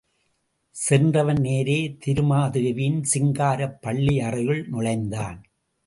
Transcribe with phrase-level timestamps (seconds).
[0.75, 5.39] சென்றவன் நேரே திருமா தேவியின் சிங்காரப் பள்ளியறையுள் நுழைந்தான்.